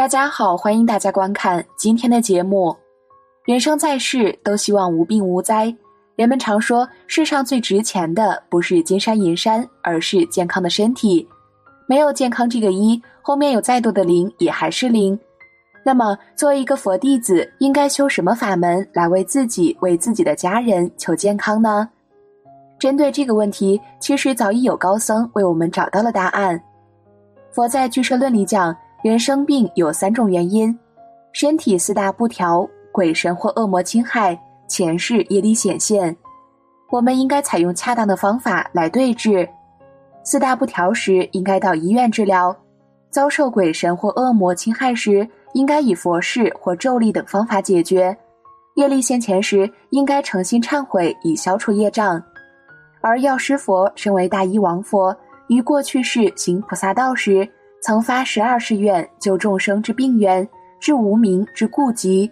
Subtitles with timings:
[0.00, 2.74] 大家好，欢迎大家观看今天的节目。
[3.44, 5.76] 人生在世，都希望无病无灾。
[6.16, 11.28] 人们常说，世上最值钱的不是金山银山，而是健康的身体。
[11.86, 15.20] 没有健康这个一，后面有再多的零也还是零。
[15.84, 21.86] 那么，作为一个佛弟子，应该修什么法门来为自己、为自己的家人求健康呢？
[22.78, 26.58] 针对这个问题，其实早已有高僧为我们找到了答案。
[27.52, 28.74] 佛在俱舍论里讲。
[29.02, 30.78] 人生病有三种原因：
[31.32, 36.14] 身体四大不调、鬼神或恶魔侵害、前世业力显现。
[36.90, 39.48] 我们应该采用恰当的方法来对治。
[40.22, 42.54] 四大不调时，应该到医院治疗；
[43.08, 48.14] 遭受鬼神或恶魔侵害时，应该以佛事或咒力等方法解决。
[48.74, 52.22] 业力现前时，应该诚心忏悔以消除业障。
[53.00, 55.16] 而药师佛身为大医王佛，
[55.48, 57.48] 于过去世行菩萨道时。
[57.82, 60.46] 曾发十二誓愿救众生之病源，
[60.78, 62.30] 治无名之痼疾。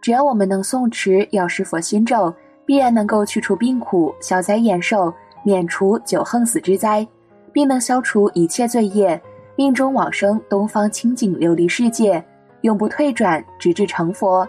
[0.00, 2.34] 只要我们能诵持药师佛心咒，
[2.66, 5.12] 必然能够去除病苦，消灾延寿，
[5.44, 7.06] 免除九横死之灾，
[7.52, 9.20] 并能消除一切罪业，
[9.54, 12.22] 命中往生东方清净琉璃世界，
[12.62, 14.46] 永不退转，直至成佛。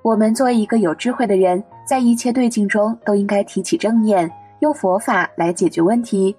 [0.00, 4.30] 我们作为一个有智慧的人，在一切对境中都应该提起正念，
[4.60, 6.34] 用佛法来解决问题。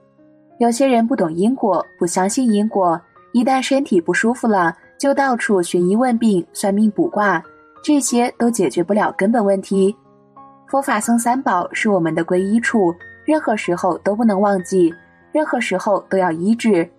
[0.63, 2.97] 有些人不懂因果，不相信因果，
[3.33, 7.43] 一旦身体不舒服了，就到处寻医问病、算命卜卦，
[7.83, 9.93] 这些都解决不了根本问题。
[10.65, 14.89] 佛法僧三宝是我们的皈依处，任何时候都不能忘记，
[15.33, 16.89] 任何时候都要医治。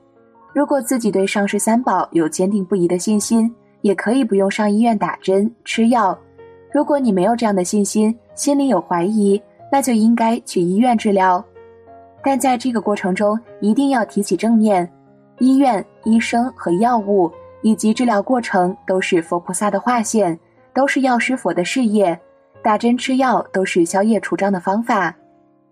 [0.53, 6.17] 如果自己对上师三宝有坚定不移的信心，也可以不用上医院打针吃药。
[6.71, 9.41] 如果你没有这样的信心，心里有怀疑，
[9.73, 11.43] 那就应该去医院治疗。
[12.25, 14.91] 但在这个过程中，一定要提起正念。
[15.39, 17.31] 医院、医生和药物
[17.63, 20.39] 以及治疗过程都是佛菩萨的化现，
[20.73, 22.19] 都是药师佛的事业。
[22.63, 25.15] 打针吃药都是消业除障的方法，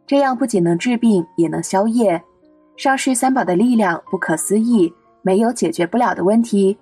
[0.07, 2.23] 这样不仅能治病，也能消业。
[2.77, 4.93] 上师三宝的力量不可思议，
[5.23, 6.77] 没有解决不了的问题。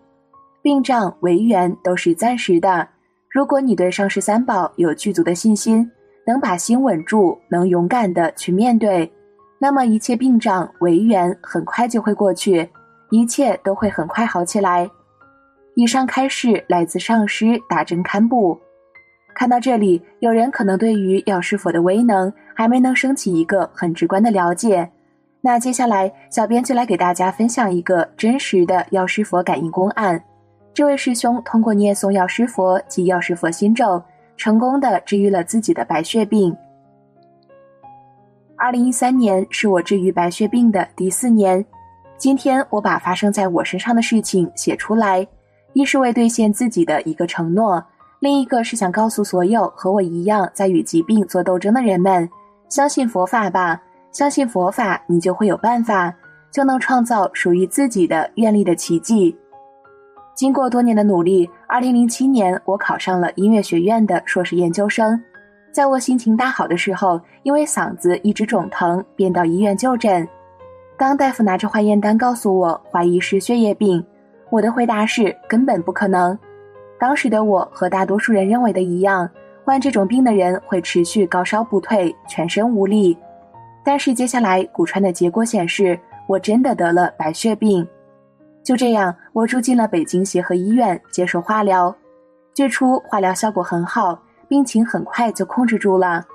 [0.63, 2.89] 病障为缘都是暂时的。
[3.29, 5.89] 如果你对上师三宝有具足的信心，
[6.27, 9.09] 能把心稳住，能勇敢的去面对。
[9.63, 12.67] 那么一切病障为缘，很快就会过去，
[13.11, 14.91] 一切都会很快好起来。
[15.75, 18.59] 以上开示来自上师打针堪布。
[19.35, 24.91] 看到这里，有人可能对于药师佛的威能还没能升起一个很直观的了解。
[25.43, 30.23] 那接下来，小编就来给大家分享一个真实的药师佛感应公案。
[30.73, 34.03] 这位师兄通过念诵药师佛及药师佛心咒，
[34.39, 36.57] 成功的治愈了自己的白血病。
[38.61, 41.65] 二零一三年是我治愈白血病的第四年。
[42.19, 45.27] 今天我把发生在我身上的事情写出来，
[45.73, 47.83] 一是为兑现自己的一个承诺，
[48.19, 52.29] 另一个是想告诉所有和我一样在与疾病做斗争的人们：
[52.69, 53.81] 相信佛法吧，
[54.13, 56.15] 相信佛法，你就会有办法，
[56.53, 59.35] 就能创造属于自己的愿力的奇迹。
[60.35, 65.19] 经过多年的努力，二零零七年我考上了音乐学院的硕士研究生。
[65.73, 70.27] 在我心情大好的时候，因为嗓子一直肿疼，便到医院就诊。
[70.97, 74.05] 当大夫拿着化验单告诉我怀疑是血液病，
[74.51, 76.37] 我的回答是根本不可能。
[76.99, 79.31] 当时的我和大多数人认为的一样，
[79.65, 83.17] 患这种病的人会持续高烧不退，全身无力。
[83.85, 87.87] 但是接下来骨穿的结果显示，我真的得了白血病。
[88.63, 91.95] 就这样，我住进了北京协和医院接受化疗。
[92.53, 94.21] 最初化疗效果很好。
[94.51, 96.27] 病情很快就控制住了，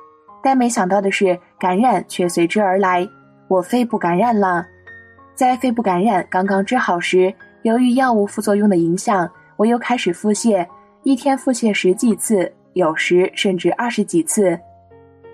[0.41, 3.05] 但没想到的是，感染却随之而来。
[3.49, 4.65] 我肺部感染了，
[5.35, 7.33] 在肺部感染刚刚治好时，
[7.63, 10.65] 由于药物副作用的影响，我又开始腹泻，
[11.03, 14.57] 一天腹泻十几次，有时甚至二十几次。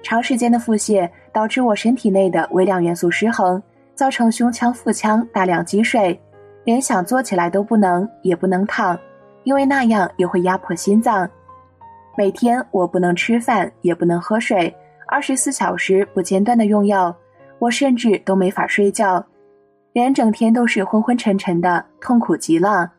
[0.02, 3.62] 长时间的腹泻导致我身体内的微量元素失衡，
[3.94, 6.20] 造成胸腔、腹腔大量积水，
[6.64, 8.98] 连想坐起来都不能，也不能躺，
[9.44, 11.30] 因为那样又会压迫心脏。
[12.18, 14.74] 每天我不能吃饭，也不能喝水，
[15.08, 17.16] 二十四小时不间断的用药，
[17.60, 19.26] 我甚至都没法睡觉，
[19.94, 22.92] 人整天都是昏昏沉沉的，痛苦极了。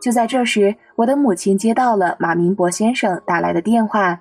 [0.00, 4.18] 就在这时，我的母亲接到了马明博先生打来的电话，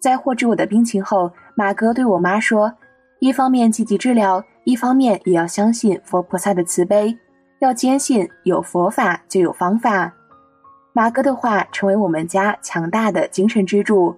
[0.00, 2.72] 在获知我的病情后，马哥对我妈说
[3.20, 7.16] ：“一方面积极治疗，一方面也要相信佛菩萨的慈悲，
[7.60, 10.12] 要坚信有佛法就有方法。”
[10.92, 14.14] 马哥的话成为我们家强大的精神支柱。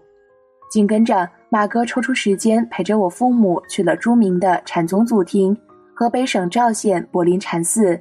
[0.71, 5.55] 紧跟着，马哥抽出时间陪着我父母去了著名的禅宗祖庭——
[5.95, 8.01] 河北省赵县柏林禅寺。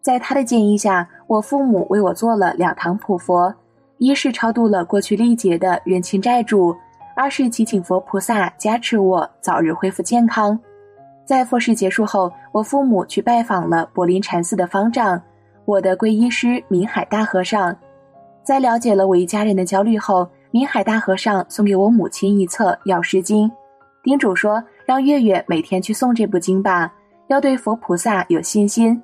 [0.00, 3.54] 在他的建议下，我父母为我做了两堂普佛，
[3.98, 6.74] 一是超度了过去历劫的冤亲债主，
[7.14, 10.58] 二是祈请佛菩萨加持我早日恢复健康。
[11.26, 15.20] 在佛事结束后，我父母去拜访了柏林禅寺的方丈，
[15.66, 17.76] 我的皈依师明海大和尚。
[18.46, 23.48] 在了解了我一家人的焦虑后，明海大和尚送给我母亲一册《药师经》，
[24.04, 26.92] 叮嘱说让月月每天去诵这部经吧。
[27.26, 29.02] 要对佛菩萨有信心。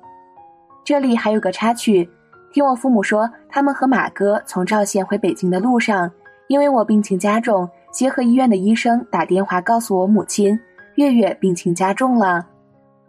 [0.85, 2.09] 这里还有个插曲，
[2.53, 6.09] 听我父母说，他们和马哥从赵县回北京的路上，
[6.47, 10.57] 因为我病情加重，协和医院的医生打电话告诉我母亲，
[10.95, 12.47] 月月病情加重了。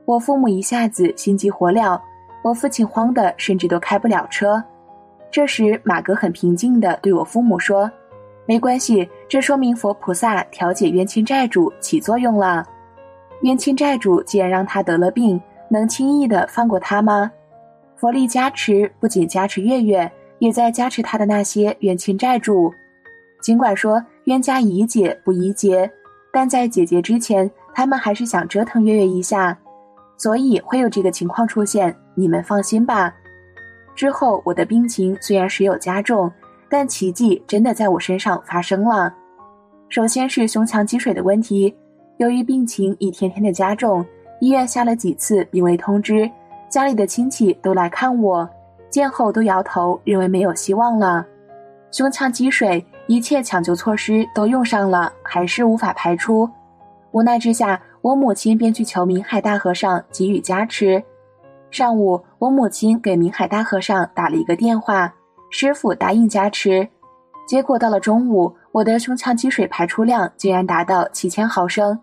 [0.05, 1.97] 我父母一下子心急火燎，
[2.43, 4.61] 我父亲慌得甚至都开不了车。
[5.35, 7.91] 这时马哥很平静地对我父母说
[8.47, 12.65] ：“没关系，这说明佛菩萨调解冤亲债主起作用了。”
[13.43, 17.29] 冤亲债主既然让他得了病，能轻易的放过他吗？
[17.97, 20.09] 佛力加持不仅加持月月，
[20.39, 22.73] 也在加持他的那些冤亲债主。
[23.43, 25.91] 尽管说冤家宜解不宜结，
[26.33, 29.59] 但在解决之前，他们还是想折腾月月一下，
[30.17, 31.93] 所以会有这个情况出现。
[32.15, 33.13] 你们放心吧。
[33.95, 36.31] 之后我的病情虽然时有加重，
[36.69, 39.13] 但奇迹真的在我身上发生了。
[39.89, 41.75] 首先是胸腔积水的问题。
[42.19, 44.05] 由于病情一天天的加重，
[44.41, 46.31] 医院下了几次病危通知，
[46.69, 48.49] 家里的亲戚都来看我，
[48.91, 51.25] 见后都摇头，认为没有希望了。
[51.91, 56.49] 胸腔积水，一切抢救措施都用上了，还是无法排出。
[57.13, 61.03] 无奈之下，我母亲便去求明海大和尚给予加持。
[61.75, 65.13] 上午，我母亲给明海大和尚打了一个电话，
[65.51, 66.89] 师傅答应加持。
[67.49, 68.55] 结果到了中午。
[68.71, 71.97] 我的胸腔积水排出量竟然达到七千毫升。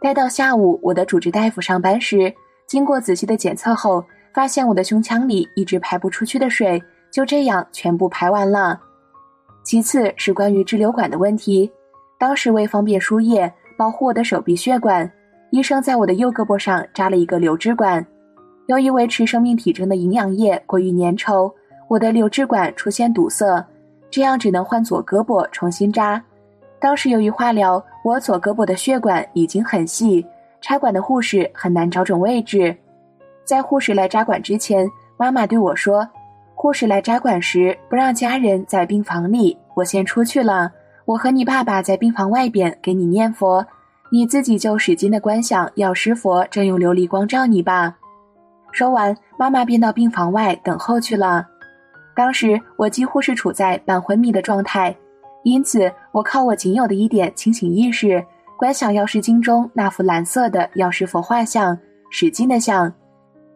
[0.00, 2.34] 待到下午，我的主治大夫上班时，
[2.66, 4.04] 经过仔细的检测后，
[4.34, 8.80] 发现我的胸腔里一直排不出去的水就这样全部排完了。
[9.64, 11.70] 其次是关于支流管的问题，
[12.18, 15.08] 当时为方便输液，保护我的手臂血管，
[15.52, 18.04] 医生在我的右胳膊上扎了一个留置管。
[18.70, 21.52] 由于维持生命体征的营养液过于粘稠，
[21.88, 23.66] 我的留置管出现堵塞。
[24.12, 26.22] 这样只能换左胳膊重新扎。
[26.78, 30.24] 当时由于化疗，我左胳膊的血管已经很细，
[30.60, 32.76] 插管的护士很难找准位置。
[33.44, 36.08] 在护士来扎管之前，妈妈对我说
[36.54, 40.70] ：“护士来扎管时不让家人在病房里，我先出去了。
[41.06, 43.66] 我和你爸爸在病房外边给你念佛，
[44.12, 47.96] 你自己就使劲的观想药师佛正用琉璃光照你吧。”
[48.72, 51.46] 说完，妈妈便到病房外等候去了。
[52.14, 54.94] 当时我几乎是处在半昏迷的状态，
[55.42, 58.22] 因此我靠我仅有的一点清醒意识，
[58.58, 61.78] 观想药师经中那幅蓝色的药师佛画像，
[62.10, 62.92] 使劲的想。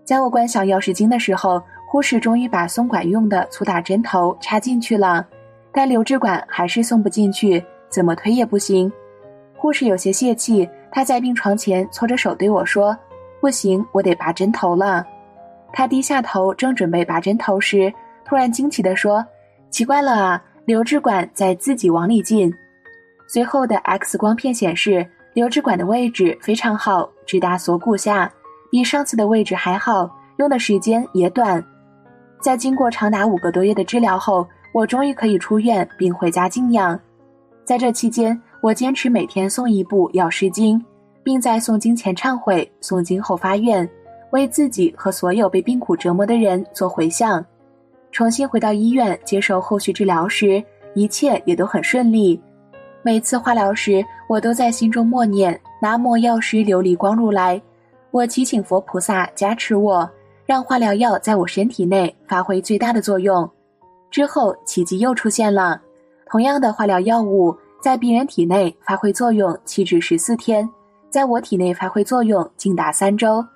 [0.05, 5.27] 在我观想药师经的时候，护士终于把送管用的粗大针头插进去了，
[5.73, 8.91] 但留置管还是送不进去，怎么推也不行。
[9.57, 12.97] 护士有些泄气，他在病床前搓着手对我说
[13.44, 15.06] ：“不行，我得拔针头了。”
[15.70, 17.93] 他低下头，正准备拔针头时。
[18.25, 19.23] 突然惊奇地说
[19.69, 22.50] ：“奇怪了啊，留置管在自己往里进。”
[23.29, 28.32] 随后的 X 光片显示，留置管的位置非常好，直达锁骨下，
[28.70, 31.63] 比上次的位置还好，用的时间也短。
[32.41, 36.98] 在经过长达五个多月的治疗后，我终于可以出院并回家静养。
[37.63, 40.79] 在这期间，我坚持每天诵一部《药师经》，
[41.25, 43.89] 并在诵经前忏悔，诵经后发愿，
[44.31, 47.45] 为自己和所有被病苦折磨的人做回向。
[48.13, 50.63] 重新回到医院接受后续治疗时，
[50.95, 52.41] 一切也都很顺利。
[53.03, 57.61] 每次化疗时，我都在心中默念“南无药师琉璃光如来”，
[58.13, 60.09] 我祈请佛菩萨加持我，
[60.47, 63.51] 让化疗药在我身体内发挥最大的作用。
[64.11, 65.81] 之后，奇迹又出现了，
[66.27, 70.67] 同样的化疗药物在病人体内发挥作用七至十四天，
[71.15, 73.47] 在我体内发挥作用竟达三周。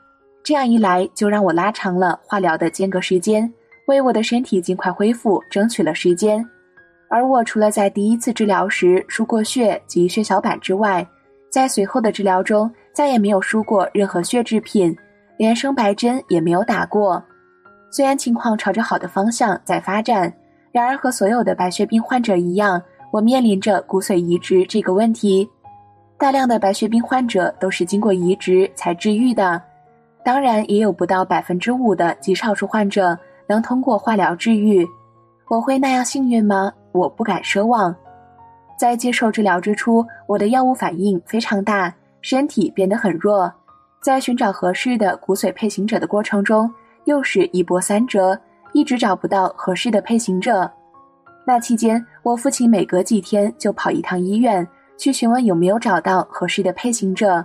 [0.45, 3.53] 这样一来，就让我拉长了化疗的间隔时间。
[3.89, 6.49] 为我的身体尽快恢复争取了时间，
[7.11, 11.05] 而我除了在第一次治疗时输过血及血小板之外，
[11.51, 14.97] 在随后的治疗中再也没有输过任何血制品，
[15.37, 17.21] 连生白针也没有打过。
[17.91, 20.33] 虽然情况朝着好的方向在发展，
[20.71, 25.51] 然而和所有的白血病患者一样，我面临着骨髓移植这个问题。
[26.19, 29.63] 大量的白血病患者都是经过移植才治愈的，
[30.25, 33.17] 当然也有不到百分之五的极少数患者。
[33.51, 34.87] 能通过化疗治愈，
[35.47, 36.71] 我会那样幸运吗？
[36.93, 37.97] 我不敢奢望。
[38.77, 43.51] 在接受治疗之初，我的药物反应非常大，身体变得很弱。
[44.03, 46.71] 在寻找合适的骨髓配型者的过程中，
[47.05, 48.39] 又是一波三折，
[48.75, 50.71] 一直找不到合适的配型者。
[51.47, 57.45] 那期间，我父亲每隔几天就跑一趟医院，去询问有没有找到合适的配型者。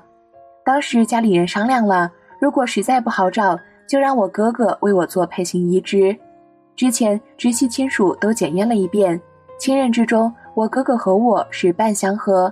[0.65, 3.57] 当时家里人商量了，如果实在不好找，
[3.87, 6.17] 就让我哥哥为我做配型移植。
[6.75, 9.19] 之前直系亲属都检验了一遍，
[9.59, 12.51] 亲人之中，我哥哥和我是半相合。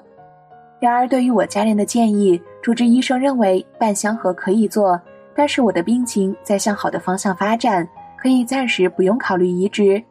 [0.79, 4.99] 然而，对于我家人的建议，主治医生认为半相合可以做，
[5.35, 10.03] 但是我的病情在向好的方向发展，可以暂时不用考虑移植。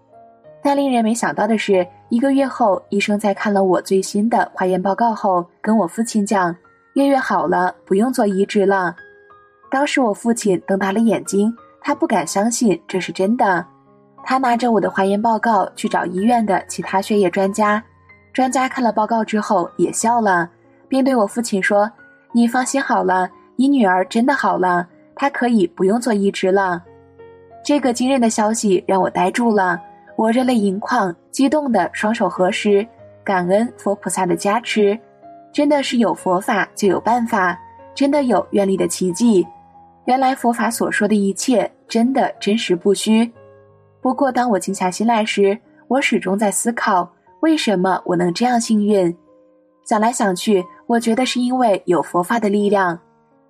[0.63, 6.55] 但令人没想到的是，一个月后，医生在看了我最新的化验报告后，跟我父亲讲
[6.95, 8.97] ：“月月好了，不用做移植了。”
[9.71, 13.65] 当时我父亲瞪大了眼睛，他不敢相信这是真的。
[14.25, 17.81] 他拿着我的化验报告去找医院的其他血液专家，
[18.33, 20.51] 专家看了报告之后也笑了，
[20.89, 21.89] 并对我父亲说
[22.35, 26.83] ：“你放心好了，你女儿真的好了，她可以不用做移植了。”
[27.65, 29.81] 这个惊人的消息让我呆住了。
[30.21, 32.87] 我热泪盈眶，激动的双手合十，
[33.25, 34.99] 感恩佛菩萨的加持。
[35.51, 37.59] 真的是有佛法就有办法，
[37.95, 39.47] 真的有愿力的奇迹。
[40.05, 43.33] 原来佛法所说的一切真的真实不虚。
[44.03, 45.59] 不过当我静下心来时，
[45.89, 47.11] 我始终在思考，
[47.41, 49.17] 为什么我能这样幸运？
[49.87, 53.01] 想来想去，我觉得是因为有佛法的力量，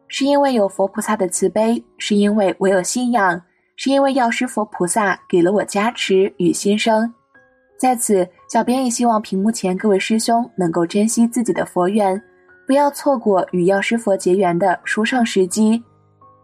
[0.06, 3.42] 是因为有佛菩萨的慈悲，是因为我有信仰。
[3.82, 7.10] 是因为药师佛菩萨给了我加持与新生，
[7.78, 12.22] 在此，小编也希望屏幕前各位师兄能够珍惜自己的佛缘，
[12.66, 15.82] 不要错过与药师佛结缘的殊胜时机。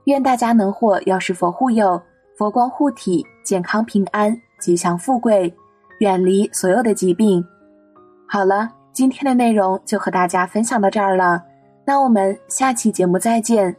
[0.04, 2.00] 愿大家能获药师佛护佑，
[2.38, 5.54] 佛光护体，健康平安，吉祥富贵，
[5.98, 7.44] 远离所有的疾病。
[8.26, 11.44] 好了，今天的内容就和大家分享到这儿了，
[11.84, 13.76] 那我们下期节目再见。